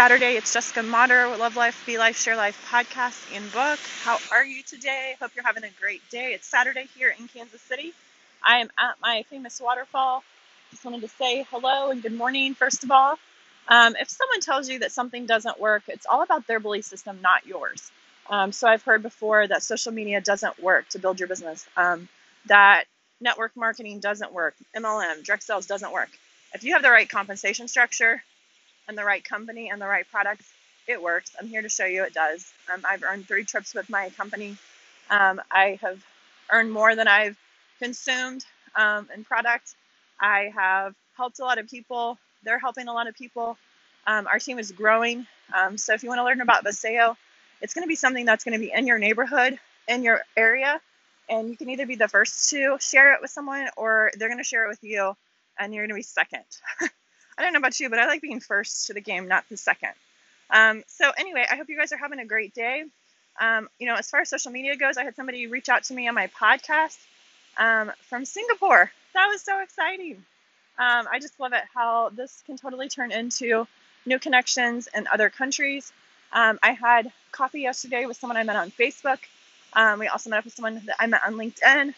Saturday. 0.00 0.36
It's 0.36 0.54
Jessica 0.54 0.82
Motter 0.82 1.28
with 1.28 1.40
Love 1.40 1.56
Life, 1.56 1.84
Be 1.84 1.98
Life, 1.98 2.18
Share 2.18 2.34
Life 2.34 2.56
podcast 2.72 3.36
and 3.36 3.44
book. 3.52 3.78
How 4.02 4.16
are 4.32 4.42
you 4.42 4.62
today? 4.62 5.14
Hope 5.20 5.32
you're 5.34 5.44
having 5.44 5.62
a 5.62 5.68
great 5.78 6.00
day. 6.08 6.32
It's 6.32 6.46
Saturday 6.46 6.86
here 6.96 7.14
in 7.18 7.28
Kansas 7.28 7.60
City. 7.60 7.92
I 8.42 8.60
am 8.60 8.70
at 8.78 8.94
my 9.02 9.24
famous 9.28 9.60
waterfall. 9.60 10.24
Just 10.70 10.86
wanted 10.86 11.02
to 11.02 11.08
say 11.08 11.44
hello 11.50 11.90
and 11.90 12.02
good 12.02 12.14
morning, 12.14 12.54
first 12.54 12.82
of 12.82 12.90
all. 12.90 13.18
Um, 13.68 13.94
if 14.00 14.08
someone 14.08 14.40
tells 14.40 14.70
you 14.70 14.78
that 14.78 14.90
something 14.90 15.26
doesn't 15.26 15.60
work, 15.60 15.82
it's 15.88 16.06
all 16.06 16.22
about 16.22 16.46
their 16.46 16.60
belief 16.60 16.86
system, 16.86 17.18
not 17.20 17.44
yours. 17.44 17.92
Um, 18.30 18.52
so 18.52 18.68
I've 18.68 18.82
heard 18.82 19.02
before 19.02 19.46
that 19.48 19.62
social 19.62 19.92
media 19.92 20.22
doesn't 20.22 20.62
work 20.62 20.88
to 20.88 20.98
build 20.98 21.20
your 21.20 21.28
business, 21.28 21.66
um, 21.76 22.08
that 22.46 22.84
network 23.20 23.54
marketing 23.54 24.00
doesn't 24.00 24.32
work, 24.32 24.54
MLM, 24.74 25.24
direct 25.24 25.42
sales 25.42 25.66
doesn't 25.66 25.92
work. 25.92 26.08
If 26.54 26.64
you 26.64 26.72
have 26.72 26.82
the 26.82 26.90
right 26.90 27.06
compensation 27.06 27.68
structure, 27.68 28.22
and 28.90 28.98
the 28.98 29.06
right 29.06 29.24
company 29.24 29.70
and 29.70 29.80
the 29.82 29.88
right 29.88 30.06
products, 30.12 30.46
it 30.88 31.02
works. 31.02 31.32
I'm 31.40 31.48
here 31.48 31.62
to 31.62 31.70
show 31.70 31.86
you 31.86 32.04
it 32.04 32.14
does. 32.14 32.52
Um, 32.74 32.82
I've 32.88 33.04
earned 33.04 33.28
three 33.28 33.44
trips 33.46 33.74
with 33.74 33.90
my 33.90 34.10
company. 34.10 34.58
Um, 35.10 35.40
I 35.52 35.78
have 35.82 36.04
earned 36.52 36.72
more 36.72 36.96
than 36.96 37.08
I've 37.08 37.38
consumed 37.80 38.44
um, 38.76 39.08
in 39.14 39.24
product. 39.24 39.76
I 40.20 40.52
have 40.56 40.94
helped 41.16 41.40
a 41.40 41.44
lot 41.44 41.58
of 41.58 41.68
people. 41.70 42.18
They're 42.44 42.60
helping 42.60 42.88
a 42.88 42.94
lot 42.94 43.08
of 43.08 43.16
people. 43.16 43.58
Um, 44.08 44.28
our 44.28 44.40
team 44.40 44.58
is 44.60 44.72
growing. 44.72 45.26
Um, 45.54 45.78
so 45.78 45.94
if 45.94 46.04
you 46.04 46.10
want 46.10 46.20
to 46.20 46.26
learn 46.26 46.42
about 46.42 46.64
Vasayo, 46.66 47.16
it's 47.62 47.74
going 47.74 47.84
to 47.84 47.88
be 47.88 47.96
something 47.96 48.26
that's 48.26 48.44
going 48.44 48.54
to 48.54 48.60
be 48.60 48.72
in 48.74 48.88
your 48.88 48.98
neighborhood, 48.98 49.58
in 49.88 50.04
your 50.04 50.22
area, 50.36 50.80
and 51.30 51.48
you 51.50 51.56
can 51.56 51.70
either 51.70 51.86
be 51.86 51.96
the 51.96 52.08
first 52.08 52.50
to 52.50 52.78
share 52.80 53.14
it 53.14 53.22
with 53.22 53.32
someone 53.32 53.68
or 53.78 54.12
they're 54.18 54.28
going 54.30 54.38
to 54.38 54.44
share 54.44 54.66
it 54.66 54.70
with 54.70 54.84
you 54.84 55.14
and 55.58 55.74
you're 55.74 55.84
going 55.84 55.90
to 55.90 55.96
be 55.96 56.02
second. 56.02 56.44
I 57.40 57.42
don't 57.42 57.54
know 57.54 57.58
about 57.58 57.80
you, 57.80 57.88
but 57.88 57.98
I 57.98 58.06
like 58.06 58.20
being 58.20 58.40
first 58.40 58.88
to 58.88 58.92
the 58.92 59.00
game, 59.00 59.26
not 59.26 59.44
the 59.48 59.56
second. 59.56 59.92
Um, 60.50 60.82
so 60.88 61.10
anyway, 61.16 61.46
I 61.50 61.56
hope 61.56 61.70
you 61.70 61.78
guys 61.78 61.90
are 61.92 61.96
having 61.96 62.18
a 62.18 62.26
great 62.26 62.52
day. 62.52 62.84
Um, 63.40 63.70
you 63.78 63.86
know, 63.86 63.94
as 63.94 64.10
far 64.10 64.20
as 64.20 64.28
social 64.28 64.52
media 64.52 64.76
goes, 64.76 64.98
I 64.98 65.04
had 65.04 65.16
somebody 65.16 65.46
reach 65.46 65.70
out 65.70 65.84
to 65.84 65.94
me 65.94 66.06
on 66.06 66.14
my 66.14 66.26
podcast 66.26 66.98
um, 67.56 67.92
from 68.02 68.26
Singapore. 68.26 68.92
That 69.14 69.28
was 69.28 69.40
so 69.40 69.58
exciting. 69.62 70.16
Um, 70.78 71.08
I 71.10 71.18
just 71.18 71.40
love 71.40 71.54
it 71.54 71.62
how 71.74 72.10
this 72.10 72.42
can 72.44 72.58
totally 72.58 72.90
turn 72.90 73.10
into 73.10 73.66
new 74.04 74.18
connections 74.18 74.86
in 74.94 75.06
other 75.10 75.30
countries. 75.30 75.92
Um, 76.32 76.58
I 76.62 76.72
had 76.72 77.10
coffee 77.32 77.62
yesterday 77.62 78.04
with 78.04 78.18
someone 78.18 78.36
I 78.36 78.42
met 78.42 78.56
on 78.56 78.70
Facebook. 78.70 79.18
Um, 79.72 79.98
we 79.98 80.08
also 80.08 80.28
met 80.28 80.40
up 80.40 80.44
with 80.44 80.54
someone 80.54 80.82
that 80.84 80.96
I 81.00 81.06
met 81.06 81.22
on 81.26 81.36
LinkedIn. 81.36 81.94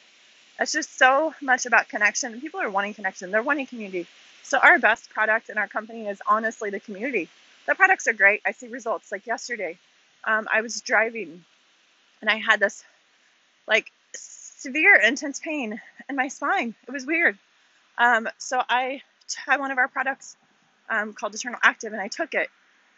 It's 0.63 0.73
just 0.73 0.97
so 0.97 1.35
much 1.43 1.67
about 1.67 1.89
connection. 1.89 2.41
People 2.41 2.61
are 2.61 2.71
wanting 2.71 2.95
connection. 2.95 3.33
They're 3.33 3.43
wanting 3.43 3.67
community. 3.67 4.07
So 4.45 4.59
our 4.59 4.79
best 4.79 5.11
product 5.11 5.49
in 5.49 5.59
our 5.59 5.67
company 5.67 6.07
is 6.07 6.23
honestly 6.25 6.71
the 6.71 6.79
community. 6.79 7.29
The 7.67 7.75
products 7.75 8.07
are 8.07 8.13
great. 8.13 8.43
I 8.47 8.53
see 8.53 8.69
results. 8.69 9.11
Like 9.11 9.27
yesterday, 9.27 9.77
um, 10.23 10.47
I 10.53 10.61
was 10.61 10.81
driving 10.81 11.45
and 12.21 12.31
I 12.31 12.37
had 12.37 12.61
this 12.61 12.85
like 13.67 13.91
severe, 14.15 14.95
intense 14.95 15.41
pain 15.41 15.81
in 16.09 16.15
my 16.15 16.29
spine. 16.29 16.77
It 16.87 16.93
was 16.93 17.07
weird. 17.07 17.37
Um, 17.99 18.29
so 18.39 18.63
I 18.69 19.03
had 19.45 19.59
one 19.59 19.73
of 19.73 19.79
our 19.79 19.89
products 19.89 20.37
um, 20.89 21.13
called 21.13 21.35
Eternal 21.35 21.59
Active 21.65 21.93
and 21.93 22.01
I 22.01 22.07
took 22.07 22.35
it. 22.35 22.49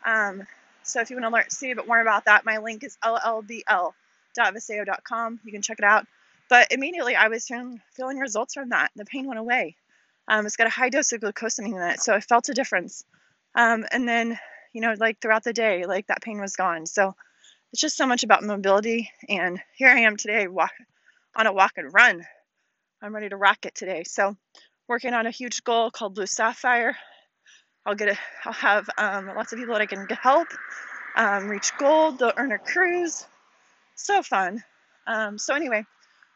Um, 0.05 0.47
so 0.83 1.01
if 1.01 1.09
you 1.09 1.17
want 1.17 1.25
to 1.25 1.31
learn, 1.35 1.49
see 1.49 1.71
a 1.71 1.77
bit 1.77 1.87
more 1.87 2.03
about 2.03 2.27
that, 2.27 2.45
my 2.45 2.59
link 2.59 2.85
is 2.85 2.99
llbl.vasayo.com. 3.03 5.41
You 5.45 5.53
can 5.53 5.63
check 5.63 5.79
it 5.79 5.85
out. 5.85 6.07
But 6.55 6.71
immediately 6.71 7.17
I 7.17 7.27
was 7.27 7.49
feeling, 7.49 7.81
feeling 7.97 8.19
results 8.19 8.55
from 8.55 8.69
that. 8.69 8.93
The 8.95 9.05
pain 9.05 9.27
went 9.27 9.41
away. 9.41 9.75
Um, 10.29 10.47
it's 10.47 10.55
got 10.55 10.69
a 10.69 10.71
high 10.71 10.89
dose 10.89 11.11
of 11.11 11.21
glucosamine 11.21 11.75
in 11.75 11.83
it, 11.83 12.01
so 12.01 12.15
I 12.15 12.21
felt 12.21 12.49
a 12.49 12.55
difference. 12.55 13.05
Um, 13.57 13.85
and 13.91 14.09
then, 14.09 14.39
you 14.73 14.81
know, 14.81 14.95
like 14.97 15.21
throughout 15.21 15.43
the 15.43 15.53
day, 15.53 15.85
like 15.85 16.07
that 16.07 16.23
pain 16.23 16.41
was 16.41 16.55
gone. 16.55 16.87
So 16.87 17.17
it's 17.73 17.81
just 17.81 17.97
so 17.97 18.07
much 18.07 18.23
about 18.23 18.45
mobility. 18.45 19.11
And 19.29 19.61
here 19.75 19.89
I 19.89 20.03
am 20.03 20.17
today, 20.17 20.47
walk 20.47 20.71
on 21.35 21.49
a 21.49 21.53
walk 21.53 21.73
and 21.77 21.93
run. 21.93 22.25
I'm 23.03 23.13
ready 23.13 23.31
to 23.31 23.37
rock 23.37 23.67
it 23.67 23.75
today. 23.75 24.05
So 24.07 24.37
working 24.87 25.13
on 25.13 25.27
a 25.27 25.33
huge 25.33 25.65
goal 25.65 25.91
called 25.91 26.15
Blue 26.15 26.27
Sapphire. 26.27 26.97
I'll 27.85 27.97
get 27.97 28.11
a, 28.11 28.19
I'll 28.45 28.53
have 28.53 28.89
um, 28.97 29.27
lots 29.27 29.53
of 29.53 29.59
people 29.59 29.75
that 29.75 29.83
I 29.83 29.87
can 29.87 30.07
help 30.23 30.47
um, 31.17 31.49
reach 31.49 31.77
gold. 31.79 32.21
They'll 32.21 32.33
earn 32.37 32.53
a 32.53 32.59
cruise. 32.61 33.27
So 33.97 34.23
fun. 34.23 34.63
Um, 35.09 35.37
so 35.37 35.53
anyway, 35.53 35.85